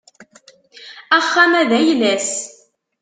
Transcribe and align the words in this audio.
Axxam-a 1.17 1.61
d 1.69 1.71
ayla-s. 1.79 2.31